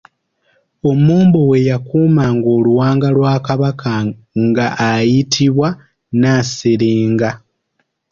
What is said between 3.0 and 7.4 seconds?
lwa Kabaka nga ayitibwa Nasserenga.